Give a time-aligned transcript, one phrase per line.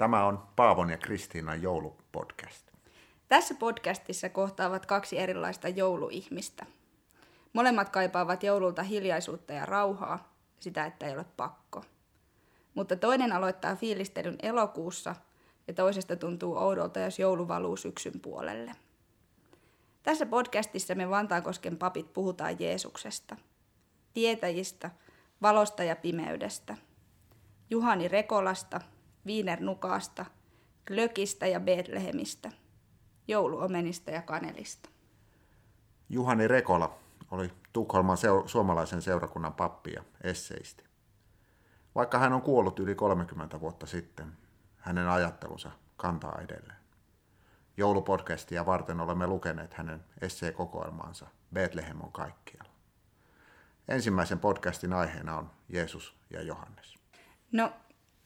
[0.00, 2.66] Tämä on Paavon ja Kristiinan joulupodcast.
[3.28, 6.66] Tässä podcastissa kohtaavat kaksi erilaista jouluihmistä.
[7.52, 11.84] Molemmat kaipaavat joululta hiljaisuutta ja rauhaa, sitä, että ei ole pakko.
[12.74, 15.16] Mutta toinen aloittaa fiilistelyn elokuussa
[15.68, 18.72] ja toisesta tuntuu oudolta, jos joulu valuu syksyn puolelle.
[20.02, 23.36] Tässä podcastissa me Vantaankosken papit puhutaan Jeesuksesta,
[24.14, 24.90] tietäjistä,
[25.42, 26.76] valosta ja pimeydestä,
[27.70, 28.80] Juhani Rekolasta,
[29.26, 30.26] Wiener Nukaasta,
[30.86, 32.52] Glökistä ja Betlehemistä,
[33.28, 34.88] jouluomenista ja kanelista.
[36.08, 36.98] Juhani Rekola
[37.30, 40.84] oli Tukholman seur- suomalaisen seurakunnan pappi ja esseisti.
[41.94, 44.32] Vaikka hän on kuollut yli 30 vuotta sitten,
[44.76, 46.80] hänen ajattelunsa kantaa edelleen.
[47.76, 52.70] Joulupodcastia varten olemme lukeneet hänen esseekokoelmaansa Bethlehem on kaikkialla.
[53.88, 56.94] Ensimmäisen podcastin aiheena on Jeesus ja Johannes.
[57.52, 57.72] No,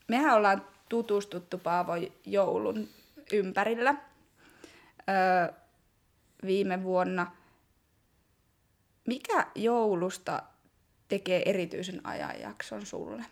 [0.09, 1.93] mehän ollaan tutustuttu Paavo
[2.27, 2.89] joulun
[3.33, 3.95] ympärillä
[5.09, 5.55] öö,
[6.47, 7.33] viime vuonna.
[9.07, 10.43] Mikä joulusta
[11.09, 13.25] tekee erityisen ajanjakson sulle?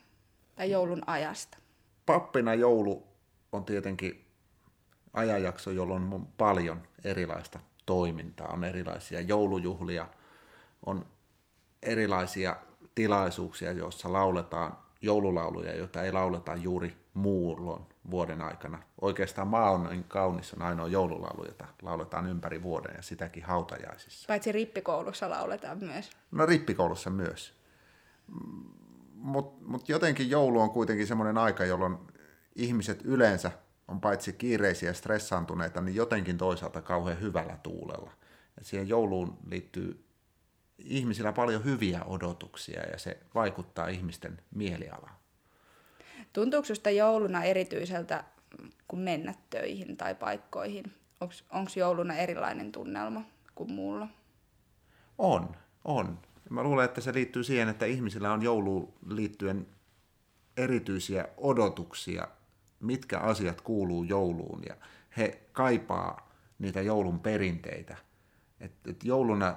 [0.55, 1.59] Tai joulun ajasta?
[2.07, 3.07] Pappina joulu
[3.53, 4.25] on tietenkin
[5.13, 10.09] ajanjakso, jolloin on paljon erilaista toimintaa, on erilaisia joulujuhlia,
[10.87, 11.07] on
[11.83, 12.57] erilaisia
[12.95, 18.83] tilaisuuksia, joissa lauletaan joululauluja, joita ei lauleta juuri muulloin vuoden aikana.
[19.01, 24.27] Oikeastaan maa on niin kaunis on ainoa joululaulu, jota lauletaan ympäri vuoden ja sitäkin hautajaisissa.
[24.29, 26.11] Paitsi rippikoulussa lauletaan myös.
[26.31, 27.55] No rippikoulussa myös.
[29.15, 31.99] Mutta mut jotenkin joulu on kuitenkin semmoinen aika, jolloin
[32.57, 33.51] ihmiset yleensä
[33.89, 38.11] on paitsi kiireisiä ja stressaantuneita, niin jotenkin toisaalta kauhean hyvällä tuulella.
[38.57, 40.05] Ja siihen jouluun liittyy
[40.79, 45.22] ihmisillä paljon hyviä odotuksia ja se vaikuttaa ihmisten mielialaan.
[46.33, 48.25] Tuntuuko sinusta jouluna erityiseltä
[48.89, 50.85] kuin mennä töihin tai paikkoihin?
[51.51, 53.23] Onko jouluna erilainen tunnelma
[53.55, 54.09] kuin muulla?
[55.19, 56.19] On, on.
[56.51, 59.67] Mä luulen, että se liittyy siihen, että ihmisillä on jouluun liittyen
[60.57, 62.29] erityisiä odotuksia,
[62.81, 64.77] mitkä asiat kuuluu jouluun ja
[65.17, 67.97] he kaipaa niitä joulun perinteitä.
[68.61, 69.57] Et, et jouluna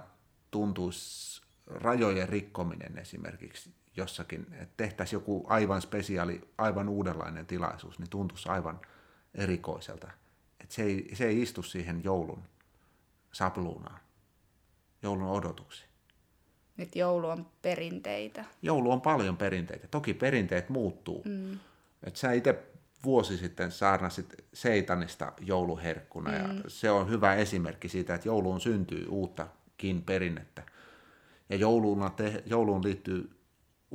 [0.51, 8.49] tuntuisi rajojen rikkominen esimerkiksi jossakin, että tehtäisiin joku aivan spesiaali, aivan uudenlainen tilaisuus, niin tuntuisi
[8.49, 8.79] aivan
[9.33, 10.11] erikoiselta.
[10.59, 12.43] Että se, ei, se ei istu siihen joulun
[13.31, 13.99] sapluunaan,
[15.01, 15.89] joulun odotuksiin.
[16.77, 18.45] Nyt joulu on perinteitä.
[18.61, 19.87] Joulu on paljon perinteitä.
[19.87, 21.23] Toki perinteet muuttuu.
[21.25, 21.59] Mm.
[22.03, 22.63] Et sä itse
[23.03, 26.37] vuosi sitten saarnasit Seitanista jouluherkkuna mm.
[26.37, 30.63] ja se on hyvä esimerkki siitä, että jouluun syntyy uuttakin perinnettä.
[31.49, 33.34] Ja jouluun, te, jouluun liittyy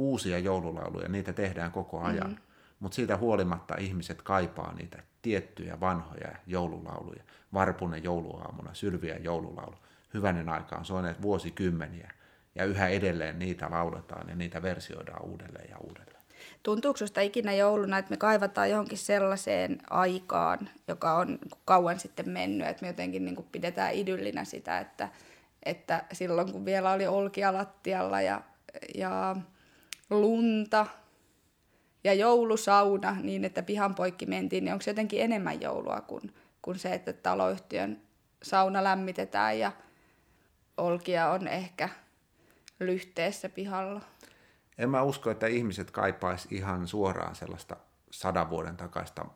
[0.01, 2.31] uusia joululauluja, niitä tehdään koko ajan.
[2.31, 2.37] Mm.
[2.81, 7.23] Mutta siitä huolimatta ihmiset kaipaa niitä tiettyjä vanhoja joululauluja.
[7.55, 9.75] Varpunen jouluaamuna, Sylviä joululaulu.
[10.15, 12.11] Hyvänen aika on soineet vuosikymmeniä.
[12.55, 16.21] Ja yhä edelleen niitä lauletaan ja niitä versioidaan uudelleen ja uudelleen.
[16.63, 22.69] Tuntuuko sinusta ikinä jouluna, että me kaivataan johonkin sellaiseen aikaan, joka on kauan sitten mennyt,
[22.69, 25.09] että me jotenkin niin pidetään idyllinä sitä, että,
[25.63, 28.43] että silloin kun vielä oli olkia lattialla ja,
[28.95, 29.37] ja
[30.11, 30.87] lunta
[32.05, 36.79] ja joulusauna niin, että pihan poikki mentiin, niin onko se jotenkin enemmän joulua kuin, kuin
[36.79, 38.01] se, että taloyhtiön
[38.43, 39.73] sauna lämmitetään ja
[40.77, 41.89] olkia on ehkä
[42.81, 44.01] lyhteessä pihalla?
[44.79, 47.77] En mä usko, että ihmiset kaipaisi ihan suoraan sellaista
[48.11, 49.27] sadan vuoden takaista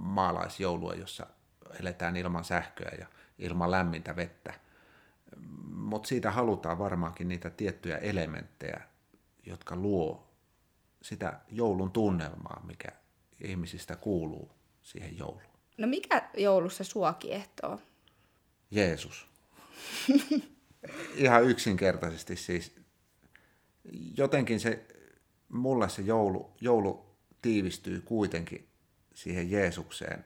[0.00, 1.26] maalaisjoulua, jossa
[1.80, 3.06] eletään ilman sähköä ja
[3.38, 4.54] ilman lämmintä vettä.
[5.72, 8.80] Mutta siitä halutaan varmaankin niitä tiettyjä elementtejä,
[9.46, 10.26] jotka luo
[11.02, 12.88] sitä joulun tunnelmaa, mikä
[13.40, 14.52] ihmisistä kuuluu
[14.82, 15.56] siihen jouluun.
[15.78, 17.80] No mikä joulussa sua kiehtoo?
[18.70, 19.28] Jeesus.
[21.14, 22.76] Ihan yksinkertaisesti siis.
[24.16, 24.86] Jotenkin se,
[25.48, 28.68] mulle se joulu, joulu tiivistyy kuitenkin
[29.14, 30.24] siihen Jeesukseen.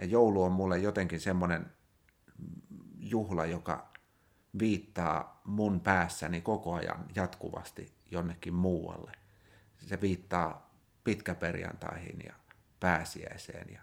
[0.00, 1.66] Ja joulu on mulle jotenkin semmoinen
[2.98, 3.92] juhla, joka
[4.58, 9.12] viittaa mun päässäni koko ajan jatkuvasti jonnekin muualle.
[9.78, 10.74] Se viittaa
[11.04, 12.34] pitkäperjantaihin ja
[12.80, 13.72] pääsiäiseen.
[13.72, 13.82] Ja,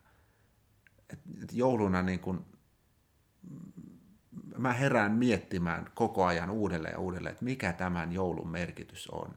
[1.09, 2.45] et, et jouluna niin kun,
[4.57, 9.35] mä herään miettimään koko ajan uudelleen ja uudelleen, että mikä tämän joulun merkitys on.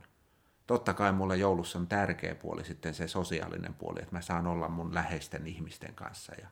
[0.67, 4.69] Totta kai mulle joulussa on tärkeä puoli sitten se sosiaalinen puoli, että mä saan olla
[4.69, 6.49] mun läheisten ihmisten kanssa ja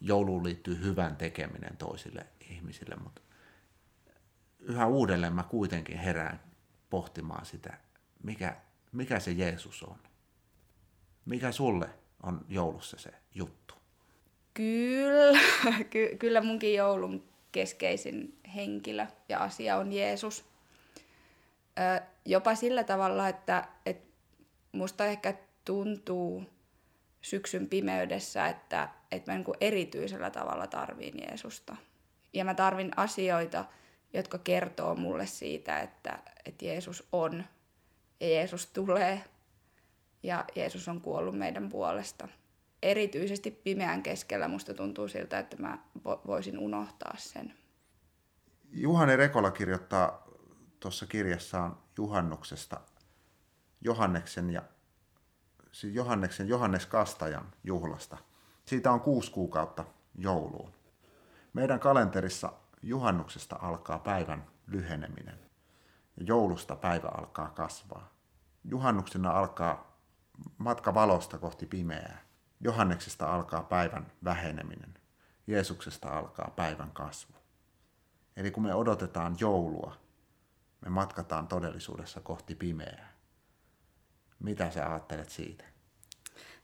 [0.00, 3.22] jouluun liittyy hyvän tekeminen toisille ihmisille, mutta
[4.58, 6.40] yhä uudelleen mä kuitenkin herään
[6.94, 7.78] pohtimaan sitä,
[8.22, 8.56] mikä,
[8.92, 9.98] mikä se Jeesus on.
[11.24, 11.88] Mikä sulle
[12.22, 13.74] on joulussa se juttu?
[14.54, 15.40] Kyllä,
[15.90, 20.44] ky- kyllä munkin joulun keskeisin henkilö ja asia on Jeesus.
[21.78, 24.08] Ö, jopa sillä tavalla, että, että
[24.72, 26.44] musta ehkä tuntuu
[27.22, 31.76] syksyn pimeydessä, että, että mä niin erityisellä tavalla tarviin Jeesusta.
[32.32, 33.64] Ja mä tarvin asioita,
[34.14, 37.44] jotka kertoo mulle siitä, että, että Jeesus on
[38.20, 39.24] ja Jeesus tulee
[40.22, 42.28] ja Jeesus on kuollut meidän puolesta.
[42.82, 47.54] Erityisesti pimeän keskellä musta tuntuu siltä, että mä voisin unohtaa sen.
[48.70, 50.26] Juhani Rekola kirjoittaa
[50.80, 52.80] tuossa kirjassaan juhannuksesta
[53.80, 54.62] Johanneksen ja
[55.72, 58.18] siis Johanneksen Johannes Kastajan juhlasta.
[58.64, 59.84] Siitä on kuusi kuukautta
[60.14, 60.72] jouluun.
[61.52, 62.52] Meidän kalenterissa
[62.84, 65.38] juhannuksesta alkaa päivän lyheneminen
[66.16, 68.14] ja joulusta päivä alkaa kasvaa.
[68.64, 69.98] Juhannuksena alkaa
[70.58, 72.24] matka valosta kohti pimeää.
[72.60, 74.94] Johanneksesta alkaa päivän väheneminen.
[75.46, 77.34] Jeesuksesta alkaa päivän kasvu.
[78.36, 79.96] Eli kun me odotetaan joulua,
[80.80, 83.12] me matkataan todellisuudessa kohti pimeää.
[84.38, 85.64] Mitä sä ajattelet siitä?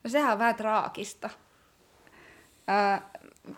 [0.05, 1.31] No sehän on vähän traagista.
[2.67, 3.11] Ää,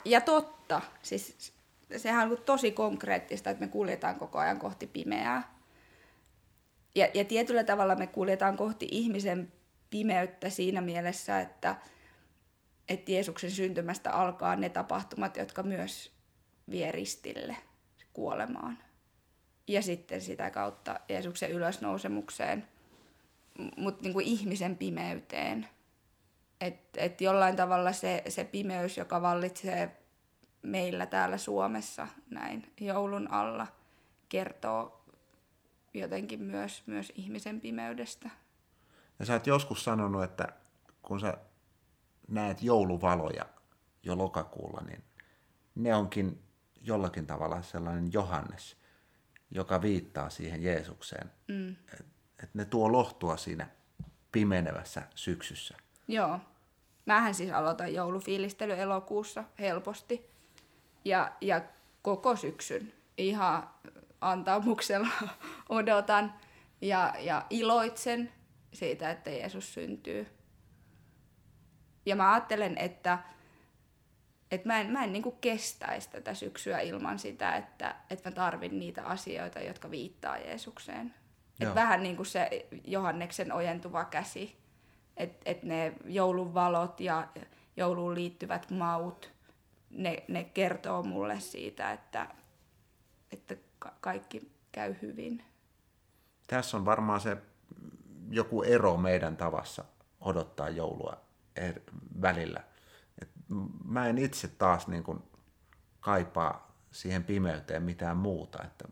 [0.04, 0.80] ja totta.
[1.02, 1.54] Siis
[1.96, 5.56] sehän on tosi konkreettista, että me kuljetaan koko ajan kohti pimeää.
[6.94, 9.52] Ja, ja tietyllä tavalla me kuljetaan kohti ihmisen
[9.90, 11.76] pimeyttä siinä mielessä, että,
[12.88, 16.12] että Jeesuksen syntymästä alkaa ne tapahtumat, jotka myös
[16.70, 17.56] vie ristille
[18.12, 18.78] kuolemaan.
[19.68, 22.68] Ja sitten sitä kautta Jeesuksen ylösnousemukseen,
[23.76, 25.68] mutta niin kuin ihmisen pimeyteen.
[26.60, 30.01] Että et jollain tavalla se, se pimeys, joka vallitsee
[30.62, 33.66] meillä täällä Suomessa näin joulun alla,
[34.28, 35.04] kertoo
[35.94, 38.30] jotenkin myös, myös ihmisen pimeydestä.
[39.18, 40.48] Ja sä oot joskus sanonut, että
[41.02, 41.38] kun sä
[42.28, 43.46] näet jouluvaloja
[44.02, 45.04] jo lokakuulla, niin
[45.74, 46.42] ne onkin
[46.80, 48.76] jollakin tavalla sellainen Johannes,
[49.50, 51.30] joka viittaa siihen Jeesukseen.
[51.48, 51.70] Mm.
[51.70, 52.04] Että
[52.42, 53.68] et ne tuo lohtua siinä
[54.32, 55.76] pimenevässä syksyssä.
[56.08, 56.40] Joo.
[57.06, 60.31] Mähän siis aloitan joulufiilistely elokuussa helposti.
[61.04, 61.60] Ja, ja
[62.02, 63.70] koko syksyn ihan
[64.20, 65.08] antamuksella
[65.68, 66.34] odotan
[66.80, 68.32] ja, ja iloitsen
[68.72, 70.26] siitä, että Jeesus syntyy.
[72.06, 73.18] Ja mä ajattelen, että,
[74.50, 78.78] että mä en, mä en niin kestäisi tätä syksyä ilman sitä, että, että mä tarvin
[78.78, 81.14] niitä asioita, jotka viittaa Jeesukseen.
[81.60, 84.56] Et vähän niin kuin se Johanneksen ojentuva käsi,
[85.16, 87.28] että et ne joulun valot ja
[87.76, 89.32] jouluun liittyvät maut,
[89.92, 92.26] ne, ne kertoo mulle siitä, että,
[93.32, 93.56] että
[94.00, 95.44] kaikki käy hyvin.
[96.46, 97.36] Tässä on varmaan se
[98.30, 99.84] joku ero meidän tavassa
[100.20, 101.20] odottaa joulua
[101.56, 101.80] er,
[102.22, 102.64] välillä.
[103.22, 103.28] Et
[103.84, 105.22] mä en itse taas niin kuin
[106.00, 108.62] kaipaa siihen pimeyteen mitään muuta.
[108.64, 108.88] Että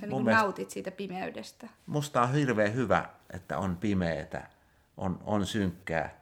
[0.00, 1.68] Sä niin mielestä, nautit siitä pimeydestä.
[1.86, 4.50] Musta on hirveän hyvä, että on pimeätä,
[4.96, 6.20] on, on synkkää.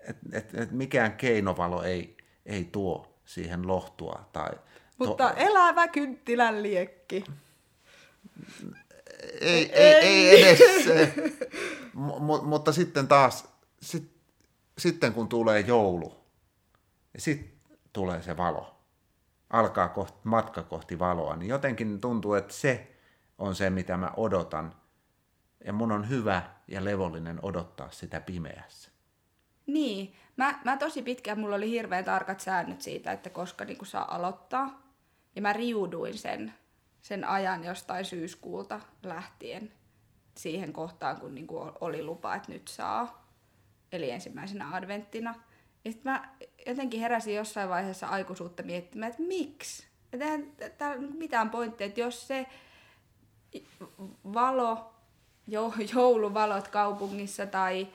[0.00, 4.28] Et, et, et mikään keinovalo ei, ei tuo siihen lohtua.
[4.32, 4.50] Tai
[4.98, 5.34] Mutta to...
[5.36, 7.24] elävä kynttilän liekki
[9.40, 11.14] ei, ei, ei edes se.
[11.94, 13.48] M- mutta sitten taas,
[13.82, 14.12] sit,
[14.78, 16.24] sitten kun tulee joulu,
[17.12, 17.52] niin sitten
[17.92, 18.78] tulee se valo.
[19.50, 22.96] Alkaa kohti, matka kohti valoa, niin jotenkin tuntuu, että se
[23.38, 24.74] on se, mitä mä odotan.
[25.64, 28.90] Ja mun on hyvä ja levollinen odottaa sitä pimeässä.
[29.66, 30.14] Niin.
[30.36, 34.82] Mä, mä tosi pitkään, mulla oli hirveän tarkat säännöt siitä, että koska niin saa aloittaa.
[35.36, 36.52] Ja mä riuduin sen
[37.02, 39.72] sen ajan jostain syyskuulta lähtien
[40.34, 41.46] siihen kohtaan, kun niin
[41.80, 43.22] oli lupa, että nyt saa.
[43.92, 45.34] Eli ensimmäisenä adventtina.
[45.84, 46.28] Ja sitten mä
[46.66, 49.86] jotenkin heräsin jossain vaiheessa aikuisuutta miettimään, että miksi?
[50.12, 50.46] Että eihän
[50.78, 52.46] täällä mitään pointtia, että jos se
[54.34, 54.94] valo,
[55.94, 57.88] jouluvalot kaupungissa tai,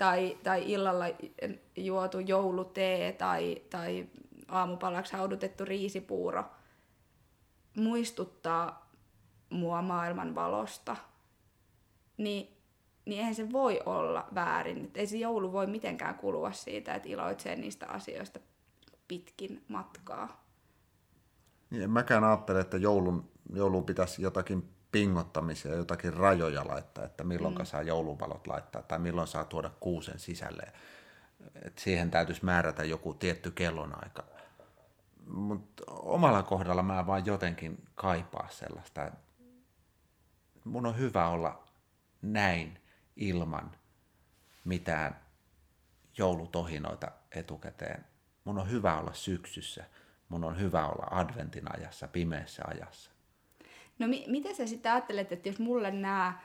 [0.00, 1.04] tai, tai illalla
[1.76, 4.06] juotu joulutee tai, tai
[4.48, 6.44] aamupalaksi haudutettu riisipuuro–
[7.76, 8.90] muistuttaa
[9.50, 10.96] mua maailman valosta,
[12.16, 12.56] niin,
[13.04, 14.84] niin eihän se voi olla väärin.
[14.84, 18.40] Et ei se joulu voi mitenkään kulua siitä, että iloitsee niistä asioista
[19.08, 20.44] pitkin matkaa.
[21.70, 27.54] Niin, en mäkään ajattele, että joulun, joulun pitäisi jotakin pingottamisia, jotakin rajoja laittaa, että milloin
[27.54, 27.64] mm.
[27.64, 30.72] saa jouluvalot laittaa tai milloin saa tuoda kuusen sisälle.
[31.64, 34.24] Et siihen täytyisi määrätä joku tietty kellonaika
[35.32, 39.10] mutta omalla kohdalla mä vaan jotenkin kaipaa sellaista.
[40.64, 41.64] Mun on hyvä olla
[42.22, 42.80] näin
[43.16, 43.72] ilman
[44.64, 45.20] mitään
[46.18, 48.04] joulutohinoita etukäteen.
[48.44, 49.84] Mun on hyvä olla syksyssä.
[50.28, 53.09] Mun on hyvä olla adventin ajassa, pimeässä ajassa.
[54.00, 56.40] No mi- miten sä sitten ajattelet, että jos mulle nämä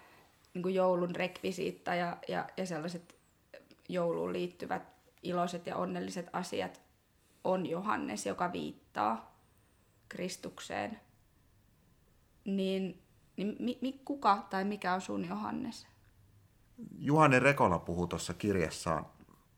[0.53, 3.15] niin joulun rekvisiitta ja, ja, ja sellaiset
[3.89, 4.83] jouluun liittyvät
[5.24, 6.81] iloiset ja onnelliset asiat
[7.43, 9.39] on Johannes, joka viittaa
[10.09, 11.00] Kristukseen,
[12.45, 13.03] niin,
[13.38, 15.88] niin mi, mi, kuka tai mikä on sun Johannes?
[16.97, 19.05] Juhani Rekola puhuu tuossa kirjassaan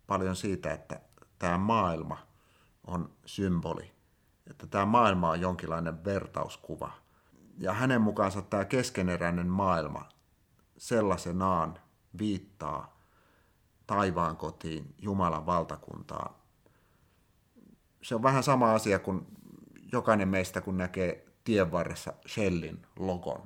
[0.07, 1.01] paljon siitä, että
[1.39, 2.17] tämä maailma
[2.87, 3.91] on symboli,
[4.49, 7.06] että tämä maailma on jonkinlainen vertauskuva.
[7.57, 10.09] Ja hänen mukaansa tämä keskeneräinen maailma
[10.77, 11.79] sellaisenaan
[12.19, 12.97] viittaa
[13.87, 16.35] taivaan kotiin, Jumalan valtakuntaan.
[18.01, 19.27] Se on vähän sama asia kuin
[19.91, 23.43] jokainen meistä, kun näkee tien varressa Shellin logon,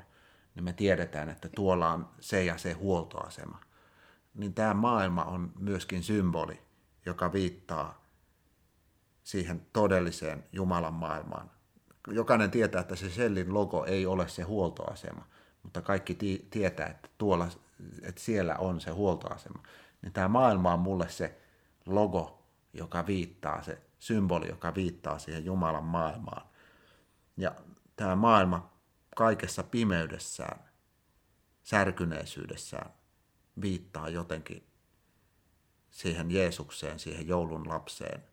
[0.56, 3.60] niin me tiedetään, että tuolla on se ja se huoltoasema.
[4.34, 6.62] Niin tämä maailma on myöskin symboli,
[7.06, 8.02] joka viittaa
[9.24, 11.52] siihen todelliseen Jumalan maailmaan.
[12.08, 15.28] Jokainen tietää, että se Shellin logo ei ole se huoltoasema,
[15.64, 17.48] mutta kaikki ti- tietää, että, tuolla,
[18.02, 19.64] että siellä on se huoltoasema.
[20.02, 21.42] Niin tämä maailma on mulle se
[21.86, 26.48] logo, joka viittaa, se symboli, joka viittaa siihen Jumalan maailmaan.
[27.38, 27.56] Ja
[27.96, 28.74] tämä maailma
[29.16, 30.60] kaikessa pimeydessään,
[31.64, 32.92] särkyneisyydessään
[33.62, 34.68] viittaa jotenkin
[35.92, 38.24] siihen Jeesukseen, siihen joulun lapseen.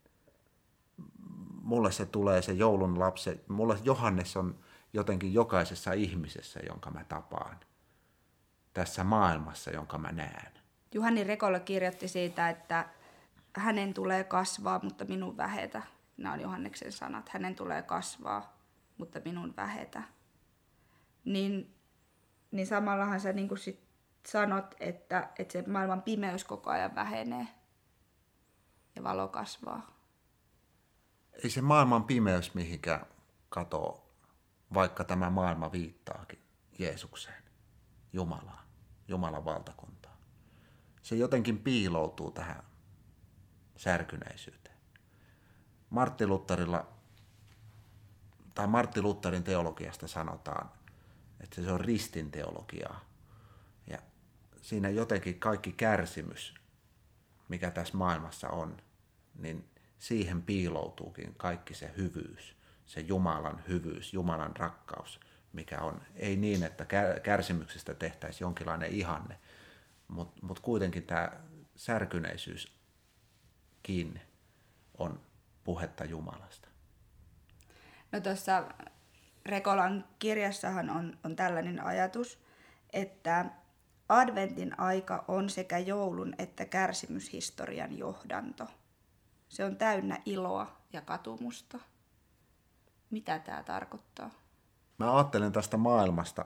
[1.68, 4.58] Mulle se tulee se joulun lapse, mulle Johannes on
[4.92, 7.60] jotenkin jokaisessa ihmisessä, jonka mä tapaan.
[8.74, 10.52] Tässä maailmassa, jonka mä näen.
[10.94, 12.88] Juhani Rekola kirjoitti siitä, että
[13.56, 15.82] hänen tulee kasvaa, mutta minun vähetä.
[16.16, 17.28] Nämä on Johanneksen sanat.
[17.28, 18.56] Hänen tulee kasvaa,
[18.98, 20.02] mutta minun vähetä.
[21.24, 21.74] Niin,
[22.50, 23.80] niin samallahan sä niin sit
[24.26, 27.48] sanot, että, että se maailman pimeys koko ajan vähenee
[28.96, 29.97] ja valo kasvaa.
[31.44, 33.06] Ei se maailman pimeys mihinkään
[33.48, 34.10] katoo,
[34.74, 36.42] vaikka tämä maailma viittaakin
[36.78, 37.42] Jeesukseen,
[38.12, 38.64] Jumalaan,
[39.08, 40.18] Jumalan valtakuntaan.
[41.02, 42.62] Se jotenkin piiloutuu tähän
[43.76, 44.78] särkyneisyyteen.
[45.90, 46.88] Martti Lutterilla,
[48.54, 50.70] tai Martti Lutterin teologiasta sanotaan,
[51.40, 53.00] että se on ristin teologiaa.
[53.86, 53.98] Ja
[54.62, 56.54] siinä jotenkin kaikki kärsimys,
[57.48, 58.76] mikä tässä maailmassa on,
[59.34, 65.20] niin siihen piiloutuukin kaikki se hyvyys, se Jumalan hyvyys, Jumalan rakkaus,
[65.52, 66.02] mikä on.
[66.14, 66.86] Ei niin, että
[67.22, 69.38] kärsimyksestä tehtäisiin jonkinlainen ihanne,
[70.08, 71.30] mutta mut kuitenkin tämä
[71.76, 72.72] särkyneisyys
[73.82, 74.20] kiinni
[74.98, 75.20] on
[75.64, 76.68] puhetta Jumalasta.
[78.12, 78.68] No tuossa
[79.46, 82.38] Rekolan kirjassahan on, on tällainen ajatus,
[82.92, 83.44] että
[84.08, 88.66] adventin aika on sekä joulun että kärsimyshistorian johdanto.
[89.48, 91.78] Se on täynnä iloa ja katumusta.
[93.10, 94.30] Mitä tämä tarkoittaa?
[94.98, 96.44] Mä ajattelen tästä maailmasta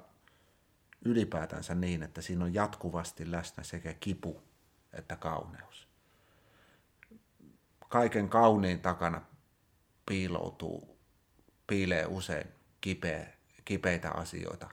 [1.05, 4.43] ylipäätänsä niin, että siinä on jatkuvasti läsnä sekä kipu
[4.93, 5.89] että kauneus.
[7.89, 9.23] Kaiken kauniin takana
[10.07, 10.99] piiloutuu,
[11.67, 12.49] piilee usein
[12.81, 13.27] kipeä,
[13.65, 14.69] kipeitä asioita.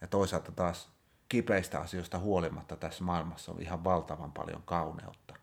[0.00, 0.92] Ja toisaalta taas
[1.28, 5.34] kipeistä asioista huolimatta tässä maailmassa on ihan valtavan paljon kauneutta.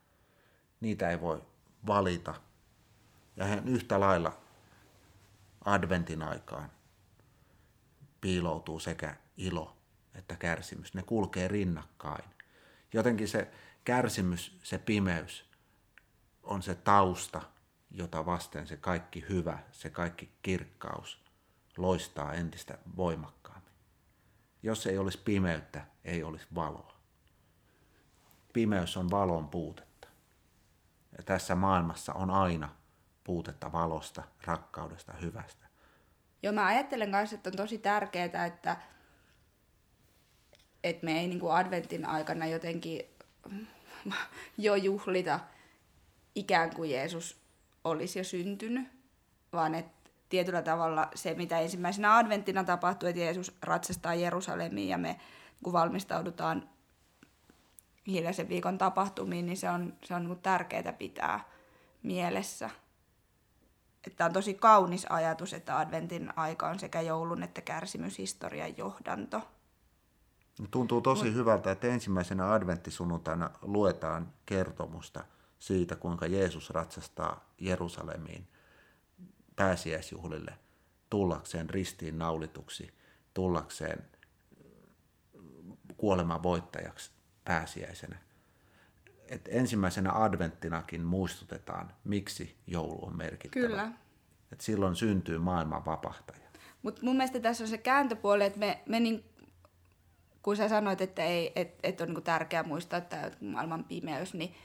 [0.82, 1.42] Niitä ei voi
[1.88, 2.34] valita.
[3.36, 4.38] Ja hän yhtä lailla
[5.66, 6.72] adventin aikaan
[8.22, 9.80] piiloutuu sekä ilo
[10.16, 10.94] että kärsimys.
[10.94, 12.26] Ne kulkee rinnakkain.
[12.94, 13.52] Jotenkin se
[13.84, 15.50] kärsimys, se pimeys
[16.44, 17.42] on se tausta,
[17.92, 21.24] jota vasten se kaikki hyvä, se kaikki kirkkaus
[21.78, 23.74] loistaa entistä voimakkaammin.
[24.64, 27.00] Jos ei olisi pimeyttä, ei olisi valoa.
[28.54, 29.89] Pimeys on valon puutetta.
[31.26, 32.70] Tässä maailmassa on aina
[33.24, 35.66] puutetta valosta, rakkaudesta, hyvästä.
[36.44, 38.78] Joo, mä ajattelen myös, että on tosi tärkeää, että,
[40.84, 43.02] että me ei niin kuin adventin aikana jotenkin
[44.58, 45.40] jo juhlita
[46.36, 47.42] ikään kuin Jeesus
[47.84, 48.88] olisi jo syntynyt,
[49.54, 55.20] vaan että tietyllä tavalla se, mitä ensimmäisenä adventtina tapahtuu, että Jeesus ratsastaa Jerusalemiin ja me
[55.64, 56.70] kun valmistaudutaan
[58.10, 61.50] hiljaisen viikon tapahtumiin, niin se on, se on niin tärkeää pitää
[62.04, 62.70] mielessä.
[64.08, 69.42] Että on tosi kaunis ajatus, että adventin aika on sekä joulun että kärsimyshistorian johdanto.
[70.72, 71.34] Tuntuu tosi Mut...
[71.34, 75.24] hyvältä, että ensimmäisenä adventtisunnuntaina luetaan kertomusta
[75.60, 78.48] siitä, kuinka Jeesus ratsastaa Jerusalemiin
[79.56, 80.54] pääsiäisjuhlille
[81.10, 82.94] tullakseen ristiin naulituksi,
[83.34, 84.10] tullakseen
[85.98, 88.18] kuoleman voittajaksi pääsiäisenä.
[89.28, 93.68] että ensimmäisenä adventtinakin muistutetaan, miksi joulu on merkittävä.
[93.68, 93.92] Kyllä.
[94.52, 96.50] Että silloin syntyy maailman vapahtaja.
[96.82, 99.24] Mutta mun mielestä tässä on se kääntöpuoli, että me, me niin,
[100.44, 104.56] kun sä sanoit, että ei, et, et on niin tärkeää muistaa, että maailman pimeys, niin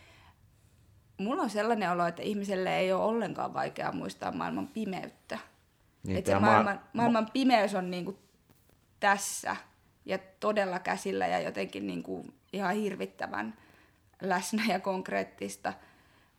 [1.19, 5.39] mulla on sellainen olo, että ihmiselle ei ole ollenkaan vaikeaa muistaa maailman pimeyttä.
[6.03, 8.19] Niin, että se maailman, ma- maailman pimeys on niin kuin
[9.01, 9.57] tässä
[10.05, 13.59] ja todella käsillä ja jotenkin niin kuin ihan hirvittävän
[14.23, 15.73] läsnä ja konkreettista.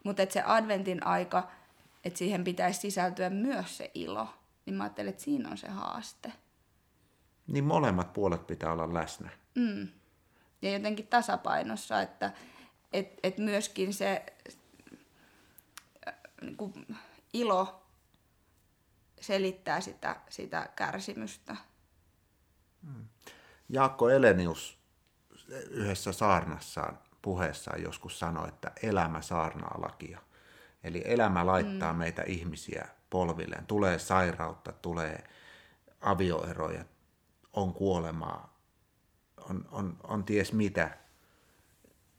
[0.03, 1.51] Mutta se adventin aika,
[2.03, 4.27] että siihen pitäisi sisältyä myös se ilo,
[4.65, 6.33] niin mä ajattelen, että siinä on se haaste.
[7.47, 9.29] Niin molemmat puolet pitää olla läsnä.
[9.55, 9.87] Mm.
[10.61, 12.31] Ja jotenkin tasapainossa, että
[12.93, 14.25] et, et myöskin se
[16.07, 16.97] äh, niin kuin
[17.33, 17.83] ilo
[19.21, 21.55] selittää sitä, sitä kärsimystä.
[22.81, 23.07] Mm.
[23.69, 24.74] Jaakko Elenius
[25.69, 30.19] yhdessä saarnassaan puheessaan joskus sanoi, että elämä saarnaa lakia.
[30.83, 31.99] Eli elämä laittaa mm.
[31.99, 33.65] meitä ihmisiä polvilleen.
[33.65, 35.23] Tulee sairautta, tulee
[36.01, 36.85] avioeroja,
[37.53, 38.59] on kuolemaa,
[39.49, 40.97] on, on, on ties mitä.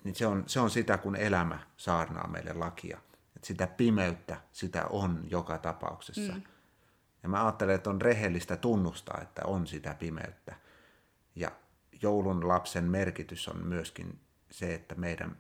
[0.05, 2.99] Niin se, on, se on sitä, kun elämä saarnaa meille lakia.
[3.37, 6.33] Et sitä pimeyttä, sitä on joka tapauksessa.
[6.33, 6.43] Mm.
[7.23, 10.57] Ja mä ajattelen, että on rehellistä tunnustaa, että on sitä pimeyttä.
[11.35, 11.51] Ja
[12.03, 15.37] joulun lapsen merkitys on myöskin se, että meidän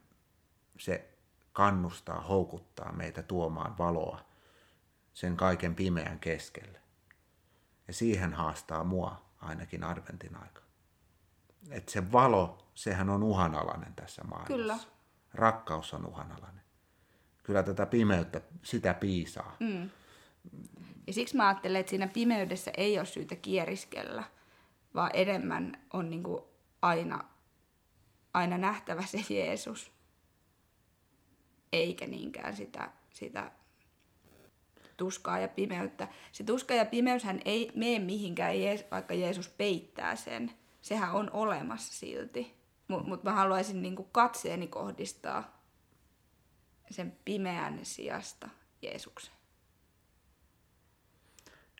[0.78, 1.08] se
[1.52, 4.20] kannustaa, houkuttaa meitä tuomaan valoa
[5.14, 6.80] sen kaiken pimeän keskelle.
[7.88, 10.62] Ja siihen haastaa mua ainakin adventin aika.
[11.70, 14.56] Että se valo, sehän on uhanalainen tässä maailmassa.
[14.56, 14.78] Kyllä.
[15.34, 16.62] Rakkaus on uhanalainen.
[17.42, 19.56] Kyllä tätä pimeyttä, sitä piisaa.
[19.60, 19.90] Mm.
[21.06, 24.24] Ja siksi mä ajattelen, että siinä pimeydessä ei ole syytä kieriskellä,
[24.96, 26.42] vaan enemmän on niin kuin
[26.82, 27.24] aina,
[28.34, 29.92] aina nähtävä se Jeesus,
[31.72, 33.52] eikä niinkään sitä, sitä
[34.96, 36.08] tuskaa ja pimeyttä.
[36.32, 38.54] Se tuska ja pimeyshän ei mene mihinkään,
[38.90, 40.52] vaikka Jeesus peittää sen.
[40.82, 42.56] Sehän on olemassa silti.
[42.88, 45.62] Mutta mut mä haluaisin niinku katseeni kohdistaa
[46.90, 48.48] sen pimeän sijasta
[48.82, 49.34] Jeesuksen.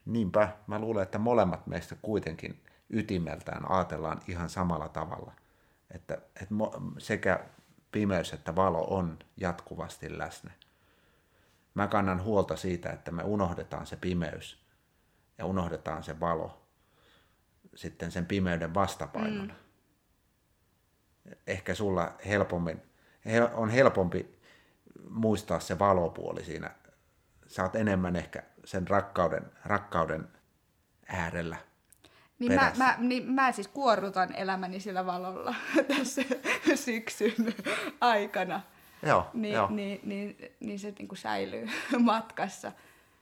[0.05, 5.33] Niinpä, mä luulen, että molemmat meistä kuitenkin ytimeltään ajatellaan ihan samalla tavalla.
[5.91, 6.55] Että, että
[6.99, 7.45] sekä
[7.93, 10.51] pimeys että valo on jatkuvasti läsnä.
[11.75, 14.67] Mä kannan huolta siitä, että me unohdetaan se pimeys
[15.39, 16.67] ja unohdetaan se valo
[17.75, 19.55] sitten sen pimeyden vastapainona.
[19.55, 21.33] Mm.
[21.47, 22.83] Ehkä sulla helpommin,
[23.55, 24.39] on helpompi
[25.11, 26.71] muistaa se valopuoli siinä.
[27.47, 30.29] Sä oot enemmän ehkä sen rakkauden, rakkauden
[31.09, 31.57] äärellä
[32.39, 35.55] niin mä, mä, niin mä siis kuorrutan elämäni sillä valolla
[35.97, 36.23] tässä
[36.75, 37.55] syksyn
[38.01, 38.61] aikana.
[39.03, 39.69] Joo, niin, joo.
[39.71, 41.69] Niin, niin, niin se niin kuin säilyy
[41.99, 42.73] matkassa.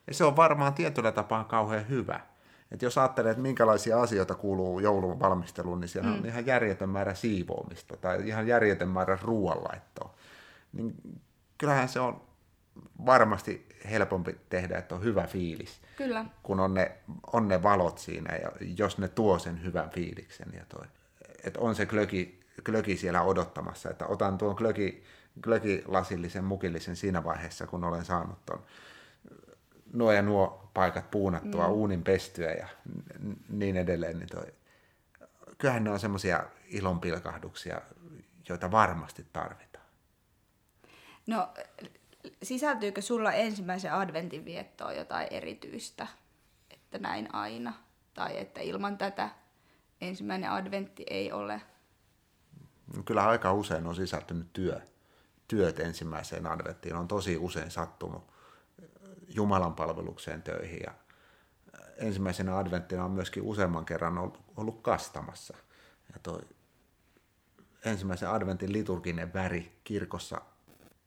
[0.06, 2.20] Ja se on varmaan tietyllä tapaa kauhean hyvä.
[2.70, 6.18] Et jos ajattelee, että minkälaisia asioita kuuluu joulun valmisteluun, niin siellä mm.
[6.18, 10.14] on ihan järjetön määrä siivoamista tai ihan järjetön määrä ruoanlaittoa.
[10.72, 10.94] Niin
[11.58, 12.20] kyllähän se on
[13.06, 15.80] varmasti helpompi tehdä, että on hyvä fiilis.
[15.96, 16.24] Kyllä.
[16.42, 16.92] Kun on ne,
[17.32, 20.48] on ne valot siinä, ja jos ne tuo sen hyvän fiiliksen.
[20.52, 20.86] Ja toi.
[21.44, 25.02] Että on se klöki, klöki siellä odottamassa, että otan tuon klöki,
[25.44, 28.62] klökilasillisen, mukillisen siinä vaiheessa, kun olen saanut ton
[29.92, 31.72] nuo ja nuo paikat puunattua, mm.
[31.72, 32.68] uunin pestyä ja
[33.48, 34.18] niin edelleen.
[34.18, 34.46] Niin toi,
[35.58, 37.80] kyllähän ne on semmoisia ilonpilkahduksia,
[38.48, 39.84] joita varmasti tarvitaan.
[41.26, 41.48] No
[42.42, 46.06] sisältyykö sulla ensimmäisen adventin viettoon jotain erityistä,
[46.70, 47.72] että näin aina,
[48.14, 49.30] tai että ilman tätä
[50.00, 51.62] ensimmäinen adventti ei ole?
[52.96, 54.80] No kyllä aika usein on sisältynyt työ,
[55.48, 56.96] työt ensimmäiseen adventtiin.
[56.96, 58.34] On tosi usein sattunut
[59.28, 60.94] Jumalan palvelukseen töihin ja
[61.96, 65.56] ensimmäisenä adventtina on myöskin useamman kerran ollut, ollut kastamassa.
[66.12, 66.40] Ja toi
[67.84, 70.40] ensimmäisen adventin liturginen väri kirkossa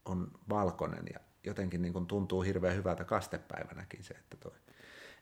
[0.10, 4.52] on valkoinen ja jotenkin niin kuin tuntuu hirveän hyvältä kastepäivänäkin se, että, toi,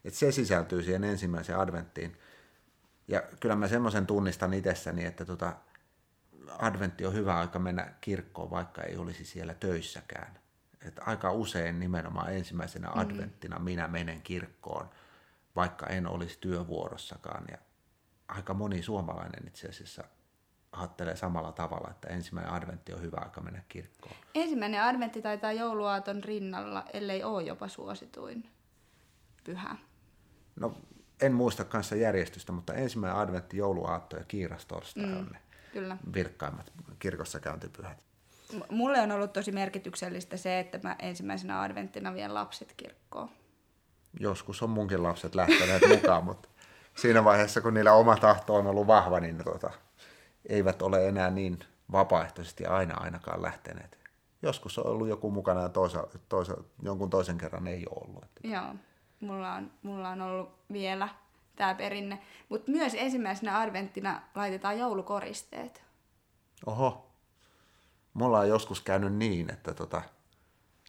[0.05, 2.17] että se sisältyy siihen ensimmäiseen adventtiin.
[3.07, 5.55] Ja kyllä mä semmoisen tunnistan itsessäni, että tota,
[6.59, 10.39] adventti on hyvä aika mennä kirkkoon, vaikka ei olisi siellä töissäkään.
[10.81, 12.99] Että aika usein nimenomaan ensimmäisenä mm.
[12.99, 14.89] adventtina minä menen kirkkoon,
[15.55, 17.45] vaikka en olisi työvuorossakaan.
[17.51, 17.57] Ja
[18.27, 20.03] aika moni suomalainen itse asiassa
[20.77, 24.15] ajattelee samalla tavalla, että ensimmäinen adventti on hyvä aika mennä kirkkoon.
[24.35, 28.49] Ensimmäinen adventti taitaa jouluaaton rinnalla, ellei ole jopa suosituin
[29.43, 29.75] pyhä.
[30.55, 30.77] No
[31.21, 35.39] en muista kanssa järjestystä, mutta ensimmäinen adventti, jouluaatto ja kiirastorstai mm, on ne
[35.73, 35.97] kyllä.
[36.13, 37.97] virkkaimmat kirkossa käyntipyhät.
[38.69, 43.29] mulle on ollut tosi merkityksellistä se, että mä ensimmäisenä adventtina vien lapset kirkkoon.
[44.19, 46.49] Joskus on munkin lapset lähteneet mukaan, mutta
[46.95, 49.71] siinä vaiheessa, kun niillä oma tahto on ollut vahva, niin tota,
[50.49, 51.59] eivät ole enää niin
[51.91, 53.99] vapaaehtoisesti aina ainakaan lähteneet.
[54.41, 58.25] Joskus on ollut joku mukana ja toisa, toisa, jonkun toisen kerran ei ole ollut.
[58.43, 58.75] Joo,
[59.19, 61.09] mulla on, mulla on ollut vielä
[61.55, 62.21] tämä perinne.
[62.49, 65.83] Mutta myös ensimmäisenä adventtina laitetaan joulukoristeet.
[66.65, 67.11] Oho.
[68.13, 70.01] Mulla on joskus käynyt niin, että tota,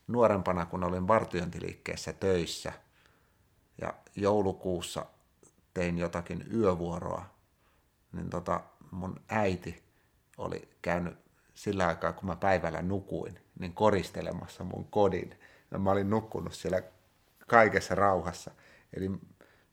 [0.07, 2.73] nuorempana kun olin vartiointiliikkeessä töissä
[3.81, 5.07] ja joulukuussa
[5.75, 7.25] tein jotakin yövuoroa,
[8.13, 8.61] niin tota,
[8.97, 9.83] mun äiti
[10.39, 11.19] oli käynyt
[11.55, 15.41] sillä aikaa, kun mä päivällä nukuin, niin koristelemassa mun kodin.
[15.71, 16.83] Ja mä olin nukkunut siellä
[17.47, 18.51] kaikessa rauhassa.
[18.97, 19.11] Eli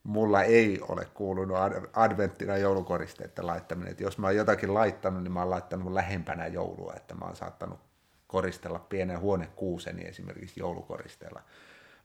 [0.04, 1.56] mulla ei ole kuulunut
[1.92, 3.92] adventtina joulukoristeiden laittaminen.
[3.92, 7.36] Et jos mä oon jotakin laittanut, niin mä oon laittanut lähempänä joulua, että mä oon
[7.36, 7.80] saattanut
[8.26, 11.42] koristella pienen huonekuuseni esimerkiksi joulukoristeella.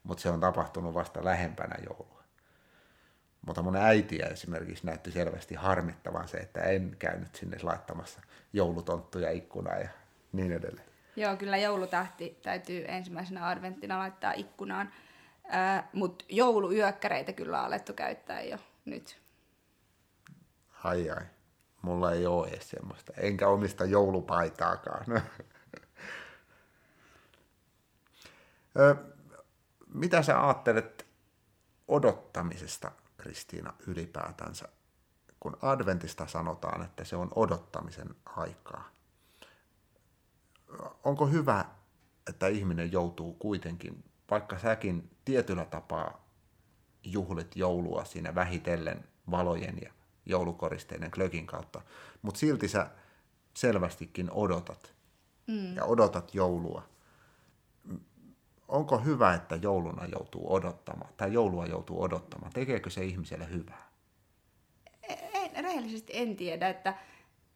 [0.03, 2.18] Mutta se on tapahtunut vasta lähempänä joulua.
[3.45, 8.21] Mutta mun äitiä esimerkiksi näytti selvästi harmittavan se, että en käynyt sinne laittamassa
[8.53, 9.89] joulutonttuja ikkunaan ja
[10.31, 10.89] niin edelleen.
[11.15, 14.93] Joo, kyllä joulutähti täytyy ensimmäisenä adventtina laittaa ikkunaan.
[15.93, 19.21] Mutta jouluyökkäreitä kyllä on alettu käyttää jo nyt.
[20.83, 21.25] Ai ai,
[21.81, 23.13] mulla ei ole edes semmoista.
[23.17, 25.05] Enkä omista joulupaitaakaan.
[29.93, 31.05] Mitä sä ajattelet
[31.87, 34.67] odottamisesta, Kristiina, ylipäätänsä?
[35.39, 38.89] Kun adventista sanotaan, että se on odottamisen aikaa.
[41.03, 41.65] Onko hyvä,
[42.29, 46.29] että ihminen joutuu kuitenkin vaikka säkin tietyllä tapaa
[47.03, 49.91] juhlit joulua siinä vähitellen valojen ja
[50.25, 51.81] joulukoristeiden klökin kautta,
[52.21, 52.89] mutta silti sä
[53.53, 54.93] selvästikin odotat
[55.47, 55.75] mm.
[55.75, 56.83] ja odotat joulua.
[58.69, 62.51] Onko hyvä, että jouluna joutuu odottamaan tai joulua joutuu odottamaan?
[62.53, 63.89] Tekeekö se ihmiselle hyvää?
[65.33, 66.93] En, rehellisesti en tiedä, että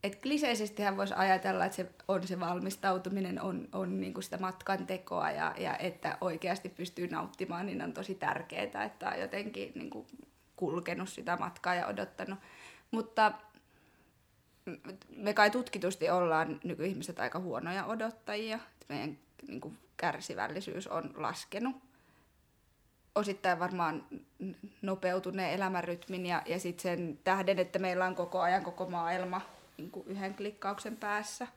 [0.04, 5.32] et kliseisestihän voisi ajatella, että se on se valmistautuminen, on, on niinku sitä matkan tekoa
[5.32, 10.08] ja, ja että oikeasti pystyy nauttimaan, niin on tosi tärkeää, että on jotenkin niinku
[10.56, 12.40] kulkenut sitä matkaa ja odottanut.
[12.92, 13.32] Mutta
[15.16, 18.60] me kai tutkitusti ollaan nykyihmiset aika huonoja odottajia.
[18.90, 21.76] Meidän niinku kärsivällisyys on laskenut.
[23.16, 24.06] Osittain varmaan
[24.82, 29.42] nopeutuneen elämänrytmin ja, ja sitten sen tähden, että meillä on koko ajan koko maailma
[29.78, 31.48] niin kuin yhden klikkauksen päässä,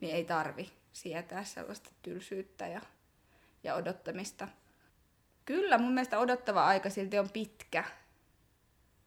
[0.00, 2.80] niin ei tarvi sietää sellaista tylsyyttä ja,
[3.64, 4.48] ja odottamista.
[5.44, 7.84] Kyllä, mun mielestä odottava aika silti on pitkä.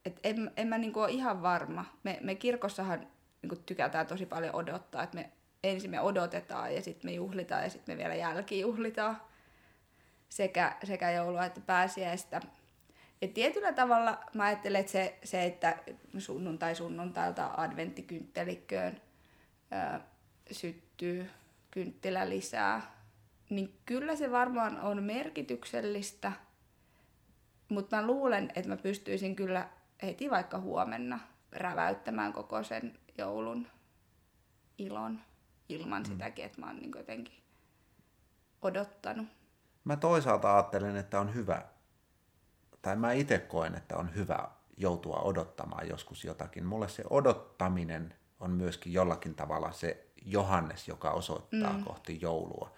[0.05, 1.85] Et en, en mä niinku ole ihan varma.
[2.03, 3.07] Me, me kirkossahan
[3.41, 5.29] niinku tykätään tosi paljon odottaa, että me
[5.63, 9.21] ensin me odotetaan ja sitten me juhlitaan ja sitten me vielä jälkijuhlitaan
[10.29, 12.41] sekä, sekä joulua että pääsiäistä.
[13.21, 15.77] Ja tietyllä tavalla mä ajattelen, että se, se että
[16.17, 19.01] sunnuntai sunnuntailta adventtikynttelikköön
[19.71, 20.01] ää,
[20.51, 21.29] syttyy
[21.71, 22.81] kynttilä lisää,
[23.49, 26.31] niin kyllä se varmaan on merkityksellistä,
[27.69, 29.69] mutta mä luulen, että mä pystyisin kyllä
[30.03, 31.19] heti vaikka huomenna
[31.51, 33.67] räväyttämään koko sen joulun
[34.77, 35.19] ilon
[35.69, 36.05] ilman mm.
[36.05, 37.43] sitäkin, että mä oon niin jotenkin
[38.61, 39.27] odottanut.
[39.83, 41.61] Mä toisaalta ajattelen, että on hyvä
[42.81, 46.65] tai mä itse koen, että on hyvä joutua odottamaan joskus jotakin.
[46.65, 51.83] Mulle se odottaminen on myöskin jollakin tavalla se Johannes, joka osoittaa mm.
[51.83, 52.71] kohti joulua.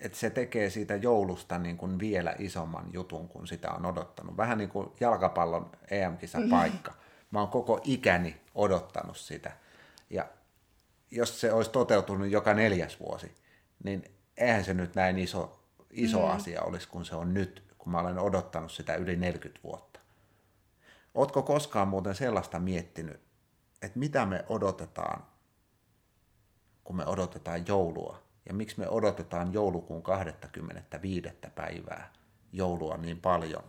[0.00, 4.36] Et se tekee siitä joulusta niin kuin vielä isomman jutun, kun sitä on odottanut.
[4.36, 6.94] Vähän niin kuin jalkapallon EM-kisa paikka.
[7.30, 9.52] Mä oon koko ikäni odottanut sitä.
[10.10, 10.28] Ja
[11.10, 13.34] jos se olisi toteutunut joka neljäs vuosi,
[13.84, 14.04] niin
[14.36, 15.60] eihän se nyt näin iso,
[15.90, 16.30] iso mm.
[16.30, 20.00] asia olisi kuin se on nyt kun mä olen odottanut sitä yli 40 vuotta.
[21.14, 23.20] Ootko koskaan muuten sellaista miettinyt,
[23.82, 25.26] että mitä me odotetaan,
[26.84, 31.28] kun me odotetaan joulua, ja miksi me odotetaan joulukuun 25.
[31.54, 32.12] päivää
[32.52, 33.64] joulua niin paljon,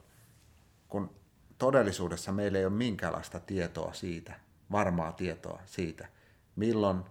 [0.87, 1.18] kun
[1.59, 4.39] todellisuudessa meillä ei ole minkäänlaista tietoa siitä,
[4.71, 6.07] varmaa tietoa siitä,
[6.55, 7.03] milloin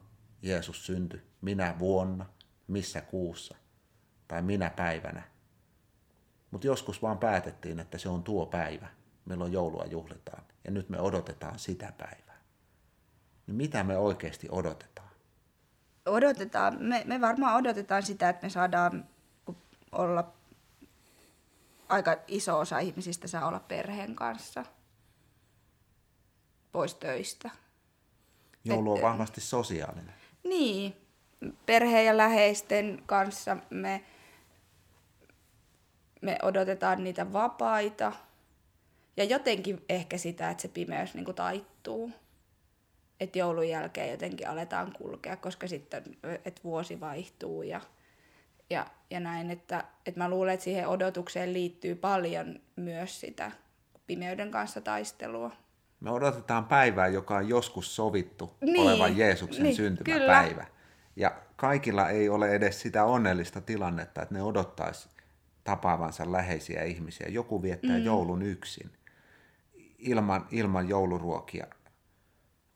[0.42, 2.26] Jeesus syntyi, minä vuonna,
[2.66, 3.56] missä kuussa
[4.28, 5.22] tai minä päivänä
[6.50, 8.88] mutta joskus vaan päätettiin, että se on tuo päivä,
[9.24, 10.42] milloin joulua juhlitaan.
[10.64, 12.38] Ja nyt me odotetaan sitä päivää.
[13.46, 15.08] Niin mitä me oikeasti odotetaan?
[16.06, 19.08] Odotetaan, me, me varmaan odotetaan sitä, että me saadaan
[19.92, 20.32] olla,
[21.88, 24.64] aika iso osa ihmisistä saa olla perheen kanssa
[26.72, 27.50] pois töistä.
[28.64, 30.14] Joulu on Et, vahvasti sosiaalinen.
[30.44, 30.96] Niin,
[31.66, 34.04] perheen ja läheisten kanssa me,
[36.20, 38.12] me odotetaan niitä vapaita.
[39.16, 42.12] Ja jotenkin ehkä sitä, että se pimeys niin taittuu.
[43.20, 46.04] Että joulun jälkeen jotenkin aletaan kulkea, koska sitten
[46.44, 47.80] että vuosi vaihtuu ja,
[48.70, 49.50] ja, ja näin.
[49.50, 53.50] Että, että mä luulen, että siihen odotukseen liittyy paljon myös sitä
[54.06, 55.50] pimeyden kanssa taistelua.
[56.00, 60.48] Me odotetaan päivää, joka on joskus sovittu niin, olevan Jeesuksen niin, syntymäpäivä.
[60.48, 60.66] Kyllä.
[61.16, 65.08] Ja kaikilla ei ole edes sitä onnellista tilannetta, että ne odottaisi
[65.64, 67.26] tapaavansa läheisiä ihmisiä.
[67.30, 68.04] Joku viettää mm.
[68.04, 68.90] joulun yksin,
[69.98, 71.66] ilman, ilman jouluruokia.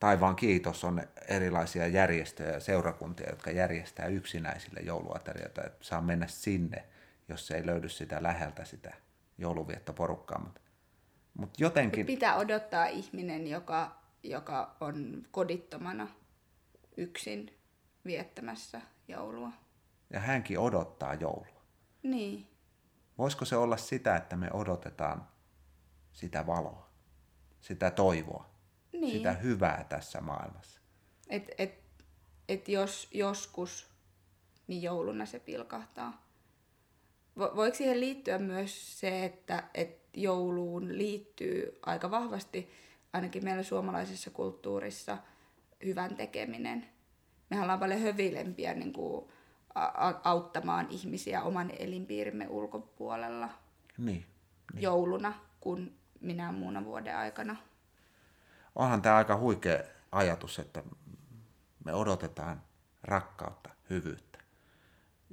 [0.03, 6.85] Taivaan kiitos on erilaisia järjestöjä ja seurakuntia, jotka järjestää yksinäisille jouluaterioita, että saa mennä sinne,
[7.29, 8.93] jos ei löydy sitä läheltä sitä
[9.37, 10.39] jouluviettoporukkaa.
[10.39, 10.61] Mutta
[11.33, 12.05] mut jotenkin...
[12.05, 16.07] Pitää odottaa ihminen, joka, joka on kodittomana
[16.97, 17.57] yksin
[18.05, 19.51] viettämässä joulua.
[20.09, 21.63] Ja hänkin odottaa joulua.
[22.03, 22.47] Niin.
[23.17, 25.27] Voisiko se olla sitä, että me odotetaan
[26.13, 26.89] sitä valoa,
[27.61, 28.52] sitä toivoa,
[29.03, 29.17] niin.
[29.17, 30.79] sitä hyvää tässä maailmassa?
[31.29, 31.83] Et, et,
[32.49, 33.87] et jos joskus,
[34.67, 36.23] niin jouluna se pilkahtaa.
[37.37, 42.71] Voiko siihen liittyä myös se, että, että jouluun liittyy aika vahvasti,
[43.13, 45.17] ainakin meillä suomalaisessa kulttuurissa,
[45.85, 46.93] hyvän tekeminen?
[47.53, 49.25] mehän ollaan paljon hövilempiä niin kuin,
[50.23, 53.49] auttamaan ihmisiä oman elinpiirimme ulkopuolella
[53.97, 54.25] niin,
[54.73, 54.83] niin.
[54.83, 57.55] jouluna kuin minä muuna vuoden aikana.
[58.75, 60.83] Onhan tämä aika huikea ajatus, että
[61.85, 62.61] me odotetaan
[63.03, 64.39] rakkautta, hyvyyttä.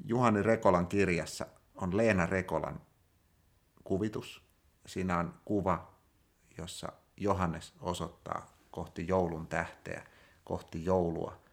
[0.05, 2.81] Juhani Rekolan kirjassa on Leena Rekolan
[3.85, 4.42] kuvitus.
[4.87, 5.92] Siinä on kuva,
[6.59, 10.07] jossa Johannes osoittaa kohti joulun tähteä,
[10.44, 11.37] kohti joulua–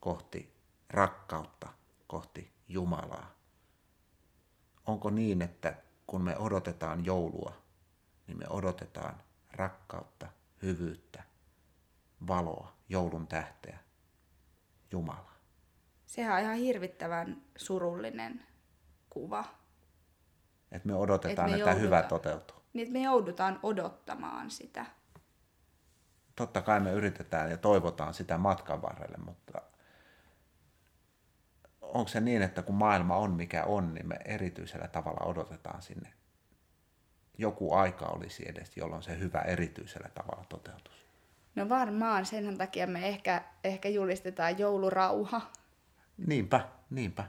[0.00, 0.54] kohti
[0.90, 1.68] rakkautta,
[2.06, 3.30] kohti Jumalaa.
[4.86, 5.74] Onko niin, että
[6.06, 7.52] kun me odotetaan joulua,
[8.26, 9.22] niin me odotetaan
[9.52, 10.26] rakkautta,
[10.62, 11.22] hyvyyttä,
[12.26, 13.78] valoa, joulun tähteä,
[14.92, 15.38] Jumalaa.
[16.06, 18.42] Sehän on ihan hirvittävän surullinen
[19.10, 19.44] kuva.
[20.72, 22.56] Että me odotetaan, Et me että jouduta, hyvä toteutuu.
[22.72, 24.86] Niin, että me joudutaan odottamaan sitä.
[26.36, 29.62] Totta kai me yritetään ja toivotaan sitä matkan varrelle, mutta
[31.80, 36.12] onko se niin, että kun maailma on mikä on, niin me erityisellä tavalla odotetaan sinne
[37.38, 41.07] joku aika olisi edes, jolloin se hyvä erityisellä tavalla toteutus?
[41.54, 45.40] No varmaan, sen takia me ehkä, ehkä julistetaan joulurauha.
[46.26, 47.24] Niinpä, niinpä.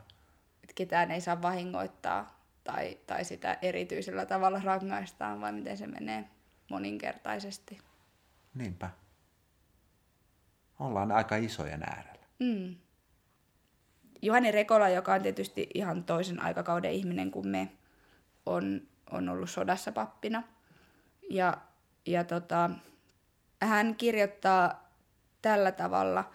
[0.64, 6.30] Että ketään ei saa vahingoittaa tai, tai sitä erityisellä tavalla rangaistaan, vai miten se menee
[6.70, 7.78] moninkertaisesti.
[8.54, 8.90] Niinpä.
[10.80, 12.26] Ollaan aika isojen äärellä.
[12.40, 12.76] Mm.
[14.22, 17.72] Juhani Rekola, joka on tietysti ihan toisen aikakauden ihminen kuin me,
[18.46, 20.44] on, on ollut sodassa pappina.
[21.30, 21.58] Ja,
[22.06, 22.70] ja tota,
[23.62, 24.90] hän kirjoittaa
[25.42, 26.32] tällä tavalla,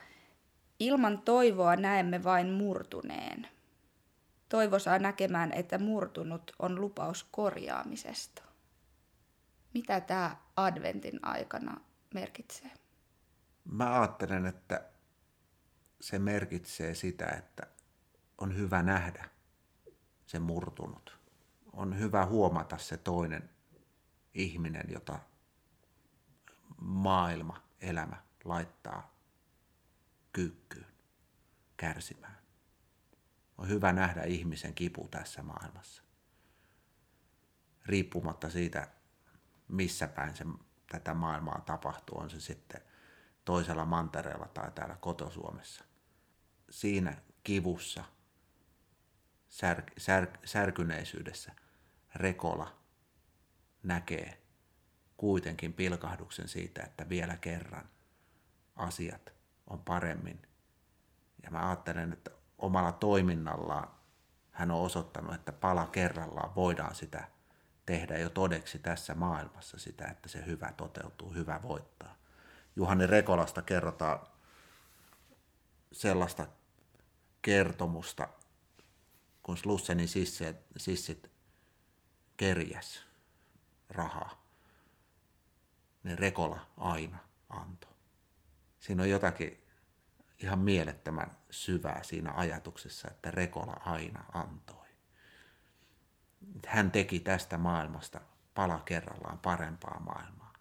[0.78, 3.48] ilman toivoa näemme vain murtuneen.
[4.48, 8.42] Toivo saa näkemään, että murtunut on lupaus korjaamisesta.
[9.74, 11.80] Mitä tämä adventin aikana
[12.14, 12.70] merkitsee?
[13.64, 14.84] Mä ajattelen, että
[16.00, 17.66] se merkitsee sitä, että
[18.38, 19.28] on hyvä nähdä
[20.26, 21.18] se murtunut.
[21.72, 23.50] On hyvä huomata se toinen
[24.34, 25.18] ihminen, jota
[26.85, 29.14] maailma, elämä laittaa
[30.33, 30.87] kyykkyyn,
[31.77, 32.38] kärsimään.
[33.59, 36.03] On hyvä nähdä ihmisen kipu tässä maailmassa.
[37.87, 38.88] Riippumatta siitä,
[39.68, 40.44] missä päin se,
[40.88, 42.83] tätä maailmaa tapahtuu, on se sitten
[43.44, 45.85] toisella mantereella tai täällä kotosuomessa.
[46.70, 48.05] Siinä kivussa
[49.49, 51.53] sär, sär, särkyneisyydessä
[52.14, 52.79] Rekola
[53.83, 54.43] näkee
[55.16, 57.88] kuitenkin pilkahduksen siitä, että vielä kerran
[58.77, 59.33] asiat
[59.66, 60.42] on paremmin.
[61.42, 63.88] Ja mä ajattelen, että omalla toiminnallaan
[64.50, 67.29] hän on osoittanut, että pala kerrallaan voidaan sitä
[67.87, 72.16] tehdä jo todeksi tässä maailmassa sitä, että se hyvä toteutuu, hyvä voittaa.
[72.77, 74.27] Juhani Rekolasta kerrotaan
[75.92, 76.46] sellaista
[77.42, 78.29] kertomusta,
[79.42, 80.09] kun Slussenin
[80.77, 81.31] sissit,
[82.37, 83.03] kerjäs
[83.88, 84.43] rahaa,
[86.05, 87.93] niin Rekola aina antoi.
[88.81, 89.64] Siinä on jotakin
[90.38, 94.88] ihan mielettömän syvää siinä ajatuksessa, että Rekola aina antoi.
[96.67, 98.21] Hän teki tästä maailmasta
[98.55, 100.53] pala kerrallaan parempaa maailmaa.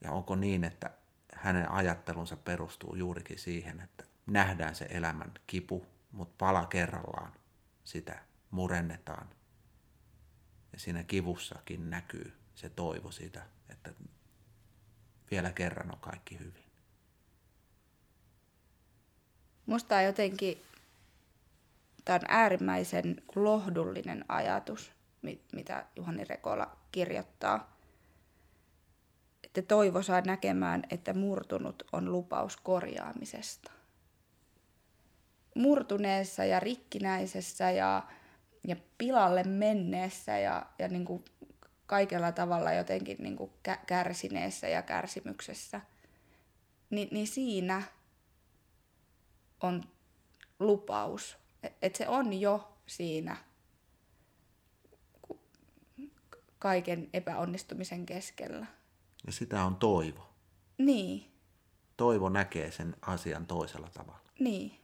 [0.00, 0.90] Ja onko niin, että
[1.34, 7.32] hänen ajattelunsa perustuu juurikin siihen, että nähdään se elämän kipu, mutta pala kerrallaan
[7.84, 9.28] sitä murennetaan.
[10.72, 13.92] Ja siinä kivussakin näkyy se toivo siitä, että
[15.30, 16.64] vielä kerran on kaikki hyvin.
[19.66, 20.62] Musta on jotenkin,
[22.04, 24.92] tämä on äärimmäisen lohdullinen ajatus,
[25.52, 27.76] mitä Juhani Rekola kirjoittaa.
[29.44, 33.70] Että toivo saa näkemään, että murtunut on lupaus korjaamisesta.
[35.54, 38.02] Murtuneessa ja rikkinäisessä ja,
[38.68, 41.24] ja pilalle menneessä ja, ja niin kuin
[41.88, 43.50] kaikella tavalla jotenkin niin kuin
[43.86, 45.80] kärsineessä ja kärsimyksessä,
[46.90, 47.82] Ni, niin siinä
[49.60, 49.84] on
[50.58, 51.38] lupaus.
[51.82, 53.36] Että se on jo siinä
[56.58, 58.66] kaiken epäonnistumisen keskellä.
[59.26, 60.28] Ja sitä on toivo.
[60.78, 61.32] Niin.
[61.96, 64.30] Toivo näkee sen asian toisella tavalla.
[64.40, 64.80] Niin.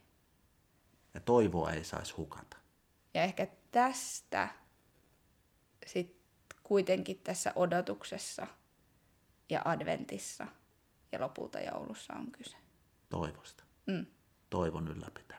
[1.13, 2.57] Ja toivoa ei saisi hukata.
[3.13, 4.49] Ja ehkä tästä
[5.85, 6.14] sit
[6.67, 8.47] kuitenkin tässä odotuksessa
[9.49, 10.47] ja adventissa
[11.11, 12.57] ja lopulta joulussa on kyse.
[13.09, 13.63] Toivosta.
[13.85, 14.05] Mm.
[14.49, 15.34] Toivon ylläpitämistä.